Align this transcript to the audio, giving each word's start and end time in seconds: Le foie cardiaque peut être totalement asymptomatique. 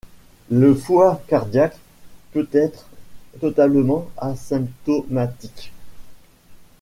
Le 0.49 0.73
foie 0.73 1.21
cardiaque 1.27 1.77
peut 2.31 2.47
être 2.53 2.87
totalement 3.39 4.09
asymptomatique. 4.17 5.71